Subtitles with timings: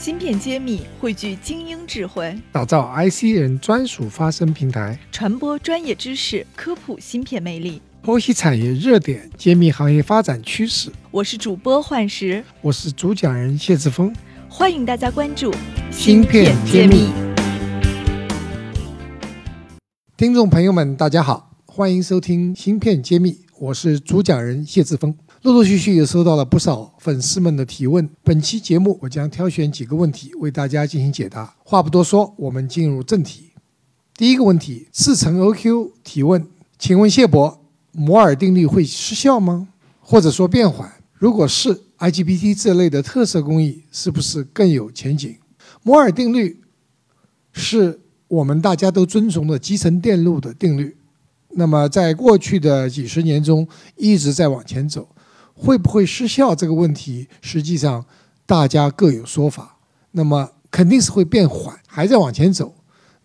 [0.00, 10.90] 芯片揭秘汇聚精英智慧，打造 IC 人专属发声平台，传播专业知识，科普芯片魅力，剖析产业热点，揭秘行业发展趋势。
[11.10, 14.10] 我是主播幻石，我是主讲人谢志峰，
[14.48, 15.54] 欢迎大家关注
[15.90, 17.10] 芯片揭秘。
[20.16, 25.14] 听众朋友们，大家好，欢迎收听芯片揭秘，我是主讲人谢志峰。
[25.42, 28.06] 陆陆续续也收到了不少粉丝们的提问。
[28.22, 31.54] 本期节目我将挑选几个问题为大家进行解答。
[31.64, 33.52] 话不多说，我们进入正题。
[34.18, 36.46] 第一个问题，四层 OQ 提问：
[36.78, 37.58] 请问谢博，
[37.92, 39.68] 摩尔定律会失效吗？
[39.98, 40.92] 或者说变缓？
[41.14, 45.34] 如果是，IGBT 这类的特色工艺是不是更有前景？
[45.82, 46.60] 摩尔定律
[47.52, 50.98] 是我们大家都遵从的集成电路的定律。
[51.52, 53.66] 那么在过去的几十年中，
[53.96, 55.08] 一直在往前走。
[55.60, 58.02] 会不会失效这个问题，实际上
[58.46, 59.76] 大家各有说法。
[60.12, 62.74] 那么肯定是会变缓，还在往前走。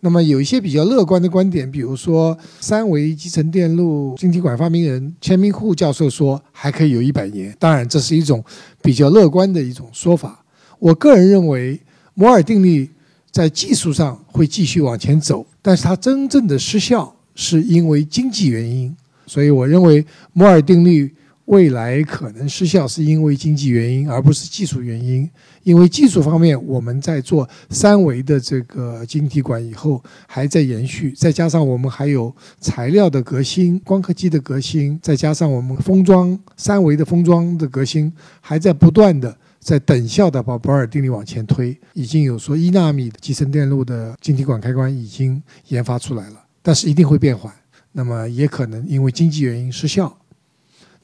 [0.00, 7.56] 那么有一些比较乐观的观点，比如说三维集成电路晶体管发明人钱明户教授说还可以有一百年。
[7.58, 8.44] 当然，这是一种
[8.82, 10.44] 比较乐观的一种说法。
[10.78, 11.80] 我个人认为
[12.12, 12.90] 摩尔定律
[13.30, 18.94] 在技术上会继续往前走，但是它真正的失效是因为经济原因。
[19.26, 21.10] 所以我认为摩尔定律。
[21.46, 25.28] 未来可能失效是因为经济原因，而不是技术原因。
[25.62, 41.76] 因为技术方面，我们在做三维的这个晶体管以后还在延续，再加上我们还有材料的革新、光刻机的革新，再加上我们封装三维的封装的革新，还在不断的在等效的把博尔定律往前推。
[41.94, 47.52] 已经有说一纳米的集成电路的晶体管开关已经研发出来了，但是一定会变缓，
[47.92, 50.16] 那么也可能因为经济原因失效。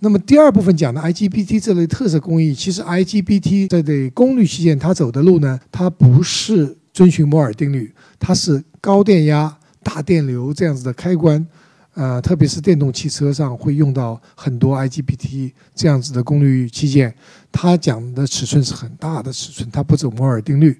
[0.04, 11.46] 那么第二部分讲的 IGBT 这类特色工艺，其实 IGBT 这类功率器件它走的路呢，它不是遵循摩尔定律，它是高电压、大电流这样子的开关，
[11.94, 17.14] 呃，特别是电动汽车上会用到很多 IGBT 这样子的功率器件，
[17.52, 20.76] 它讲的尺寸是很大的尺寸，它不走摩尔定律。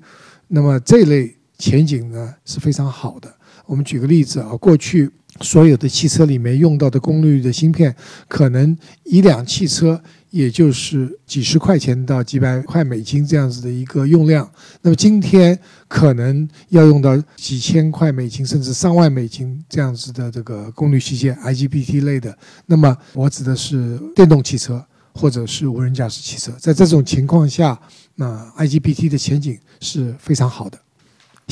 [0.49, 3.33] 那么这类前景呢是非常好的。
[3.73, 5.11] 我们举个例子啊，过去。
[5.41, 7.97] 所有的汽车里面用到的功率的芯片，
[8.29, 14.49] 可能一辆汽车也就是几十块钱到几百块美金这样子的一个用量。
[14.83, 22.37] 那么今天可能要用到几千块美金，甚至上万美金这样子的这个功率器件，IGBT 类的。
[22.67, 24.85] 那么我指的是电动汽车
[25.15, 26.53] 或者是无人驾驶汽车。
[26.59, 27.81] 在这种情况下，
[28.17, 30.79] 那 IGBT 的前景是非常好的。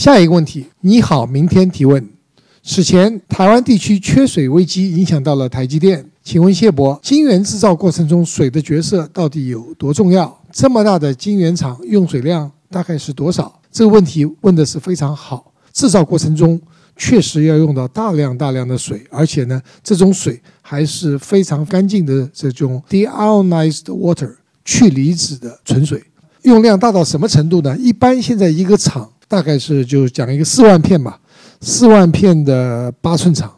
[0.00, 2.08] 下一个问题，你好，明天提问。
[2.62, 6.02] 此前，台湾地区缺水危机影响到了台积电。
[6.22, 10.40] 请问谢博，晶圆制造过程中水的角色到底有多重要？
[10.50, 13.60] 这么大的晶圆厂用水量大概是多少？
[13.70, 15.52] 这个问题问的是非常好。
[15.70, 16.58] 制造过程中
[16.96, 24.34] 确实要用到大量大量的水，而且呢，这种水还是非常干净的这种 deionized water
[24.64, 26.02] 去离子的纯水。
[26.44, 27.76] 用量大到什么程度呢？
[27.76, 31.20] 一般现在一个厂大概是就讲一个四万片吧。
[31.60, 33.54] 四万片的八寸厂，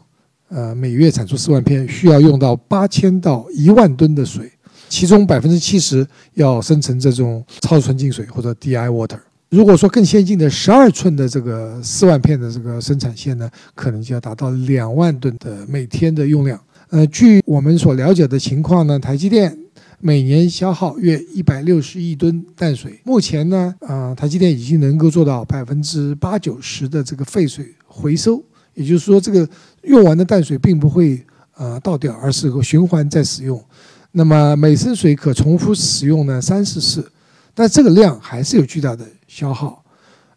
[0.49, 4.51] 呃，每月产出四万片，需要用到八千到一万吨的水，
[4.87, 9.17] 其中百分之七十要生成这种超纯净水或者 DI water。
[9.49, 16.59] 如果说更先进的十二寸的这个四万片的这个生产线呢，可能就要达到两万吨的每天的用量。
[16.91, 19.57] 呃，据我们所了解的情况呢，台积电
[20.05, 22.99] 每年消耗约一百六十亿吨淡水。
[23.05, 27.73] 目前呢，啊，台积电已经能够做到百分之八九十的这个废水。
[27.85, 28.43] 回收，
[28.73, 29.47] 也就是说，这个
[29.83, 31.25] 用完的淡水并不会
[31.55, 33.63] 呃倒掉，而是循环再使用。
[34.11, 37.09] 那么每升水可重复使用呢三四次，
[37.53, 39.81] 但这个量还是有巨大的消耗。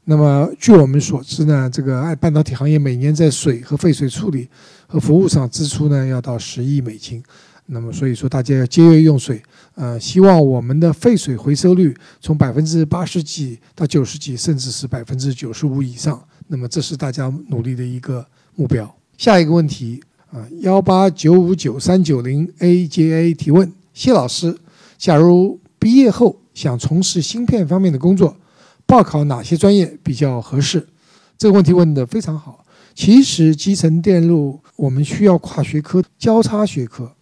[0.05, 4.49] 那么据我们所知呢，这个半导体行业每年在水和废水处理
[4.87, 7.21] 和服务上支出呢要到十亿美金。
[7.66, 9.43] 那么所以说大家要节约用水，
[9.75, 16.23] 呃，希望我们的废水回收率从百分之八十几到九十几，甚至是百分之九十五以上。
[16.46, 18.25] 那么这是大家努力的一个
[18.55, 18.88] 目标。
[19.19, 20.00] 下一个问题
[20.31, 24.56] 啊，幺八九五九三九零 AJA 提问：谢老师，
[24.96, 28.37] 假如毕业后想从事芯片方面的工作，
[28.87, 30.87] 报考哪些专业比较合适？
[31.37, 32.64] 这个问题问得非常好。
[32.94, 37.16] 其实集成电路我们需要跨学科、交叉学科。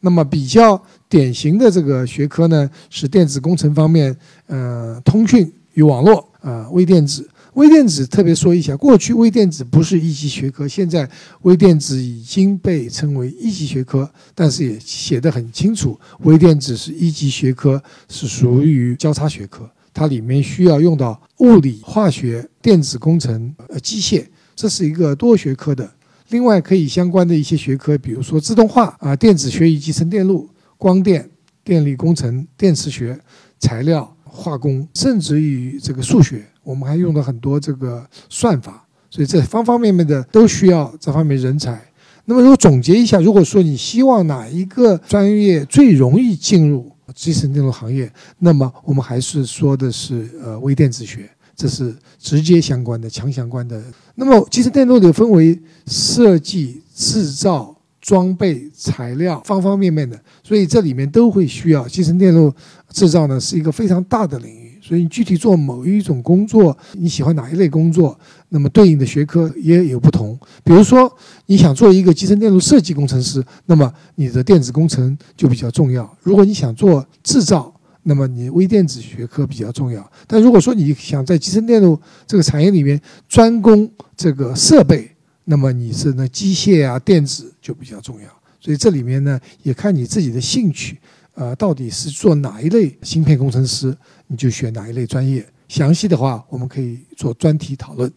[0.00, 4.16] 那么比较典型的这个学科呢，是电子工程方面，
[4.46, 7.28] 呃，通讯与网络啊，微电子。
[7.54, 11.08] 微电子特别说一下，过去微电子不是一级学科，现在
[11.40, 19.66] 微电子已经被称为一级学科，但是也写得很清楚，微电子是一级学科，是属于交叉学科。
[19.94, 25.90] 它里面需要用到物理、化学、电子工程、呃机械，这是一个多学科的。
[26.28, 31.28] 另外，可以相关的一些学科，比如说自动化啊、电子学与集成电路、光电、
[31.62, 33.18] 电力工程、电磁学、
[33.58, 38.86] 材料、化工，甚至于这个数学，我们还用到很多这个算法。
[39.08, 41.80] 所以这方方面面的都需要这方面人才。
[42.24, 53.82] 那么，如果总结一下，如果说你希望哪一个专业最容易进入集成电路行业，那么我们还是说的是呃微电子学，这是直接相关的、强相关的。
[54.14, 62.52] 那么集成电路的分为设计、制造、装备、材料方方面面的，所以这里面都会需要集成电路
[62.90, 64.66] 制造呢，是一个非常大的领域。
[64.82, 68.16] 所以你具体做某一种工作，你喜欢哪一类工作，
[68.50, 70.38] 那么对应的学科也有不同。
[70.62, 71.12] 比如说，
[71.46, 77.74] 你想做一个集成电路设计工程师，那么你的电子工程就比较重要；如果你想做制造，
[78.08, 80.08] 那么你微电子学科比较重要。
[80.28, 85.10] 但如果说你想在集成电路这个产业里面专攻这个设备，
[85.44, 88.28] 那么你是那机械啊、电子就比较重要。
[88.60, 90.98] 所以这里面呢，也看你自己的兴趣。
[91.34, 93.94] 呃，到底是做哪一类芯片工程师，
[94.28, 95.44] 你就选哪一类专业。
[95.68, 98.10] 详细的话，我们可以做专题讨论。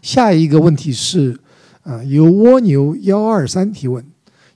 [0.00, 1.38] 下一个问题是，
[1.82, 4.02] 啊，由蜗牛幺二三提问，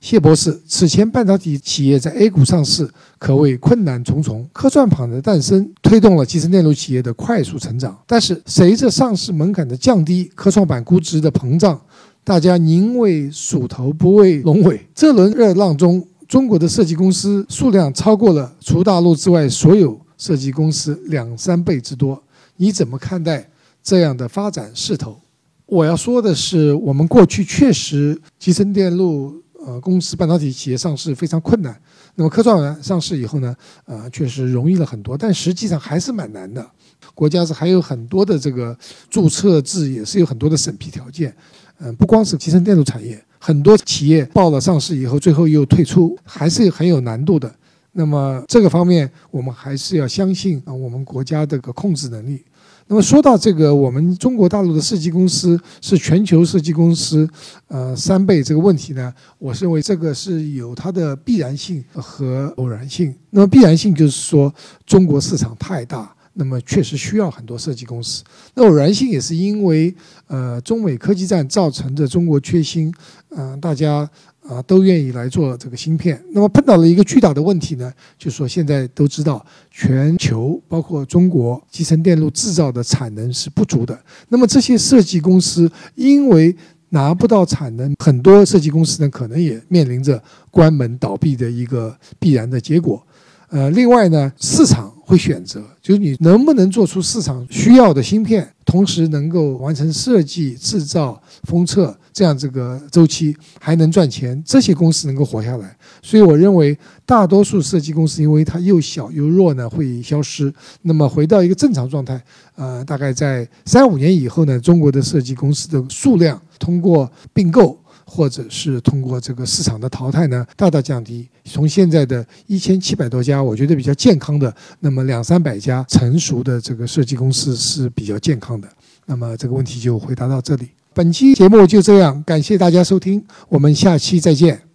[0.01, 2.89] 谢博士，此前半导体企业在 A 股上市
[3.19, 7.97] 可谓困难重重，科创板的诞生推动了集成电路企业的快速成长。
[8.07, 11.79] 但是随着上市门槛的降低，科创板估值的膨胀，
[12.25, 14.81] 大家宁为鼠头不为龙尾。
[14.95, 16.05] 这轮热浪中。
[16.27, 22.23] 中国的设计公司数量超过了除大陆之外所有设计公司两三倍之多，
[22.57, 23.51] 你怎么看待
[23.83, 25.19] 这样的发展势头？
[25.67, 31.79] 我要说的是，我们过去确实集成电路呃公司半导体企业上市非常困难，
[32.15, 33.55] 那么科创板上市以后呢，
[33.85, 36.67] 呃确实容易了很多，但实际上还是蛮难的。
[37.15, 38.77] 国家是还有很多的这个
[39.09, 41.35] 注册制，也是有很多的审批条件，
[41.79, 43.23] 嗯，不光是集成电路产业。
[43.39, 47.51] 很多企业报了上市以后，最后又退出，还是很有难度的。
[47.93, 52.45] 那么这个方面，我们还是要相信啊，我们国家这个控制能力。
[52.91, 57.29] 那么说到这个，我们中国大陆的设计公司是全球设计公司
[57.69, 63.15] 呃三倍这个问题呢，我认为这个是有它的必然性和偶然性。
[63.31, 64.53] 那么必然性就是说，
[64.85, 66.13] 中国市场太大。
[66.33, 68.23] 那么确实需要很多设计公司。
[68.55, 69.93] 那偶然性也是因为，
[70.29, 72.91] 呃，中美科技战造成的中国缺芯，
[73.31, 74.09] 嗯，大家
[74.51, 76.21] 啊都愿意来做这个芯片。
[76.33, 83.99] 那么碰到了一个巨大的问题呢，就是说现在都知道，全球包括中国集成电路制造的产能是不足的。
[84.29, 86.55] 那么这些设计公司因为
[86.89, 93.01] 拿不到产能，很多设计公司呢可能也面临着关门倒闭的一个必然的结果。
[93.49, 94.93] 呃，另外呢，市场。
[95.11, 105.77] 会选择，就是你能不能做出市场需要的芯片，同时能够完成设计、制造、封测这样这个周期，还能赚钱，这些公司能够活下来。
[106.03, 110.53] 所以我认为，大多数设计公司因为它又小又弱呢，会消失。
[110.83, 112.23] 那么回到一个正常状态，
[112.57, 117.79] 呃，大概在三五年以后呢，中国的设计公司的数量通过并购。
[118.13, 121.29] 或者是通过这个市场的淘汰呢，大大降低。
[121.45, 128.69] 从现在的一千七百多家，我觉得比较健康的，那么两三百家成熟的这个设计公司是比较健康的。
[129.07, 130.71] 那么这个问题就回答到这里。
[130.93, 134.70] 本期节目就这样，感谢大家收听，我们下期再见。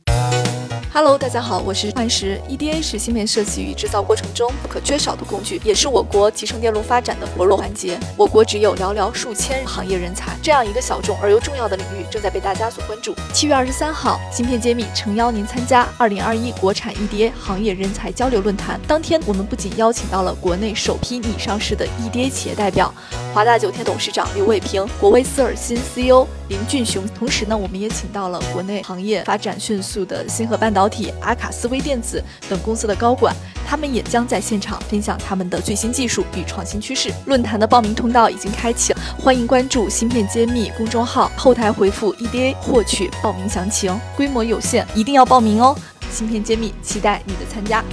[0.95, 2.39] Hello，大家好，我是幻石。
[2.47, 7.99] EDA 是芯片设计与制造过程中不可缺少的工具，也是我国集成电路发展的薄弱环节。
[8.15, 13.13] 我国只有寥寥数千行业人才，这样一个小众而又重要的领域正在被大家所关注。
[13.33, 18.79] 七月二十三号，芯片揭秘诚邀您参加二零二一国产 EDA 行业人才交流论坛。
[18.87, 22.93] 当天，我们不仅邀请到了国内首批拟上市的 EDA 企业代表，
[23.33, 27.05] 华大九天董事长刘伟平，国威斯尔新 CEO 林俊雄。
[27.09, 30.84] 同时呢，我们也请到了国内行业发展迅速的星河半导。
[30.85, 37.11] 导体、阿卡斯微电子等公司的高管，他们也将在现场分享他们的最新技术与创新趋势。
[37.25, 43.99] 论坛的报名通道已经开启，欢迎关注“芯片揭秘”公众号，后台回复 “EDA” 获取报名详情。
[44.15, 45.75] 规模有限，一定要报名哦！
[46.11, 47.83] 芯片揭秘，期待你的参加。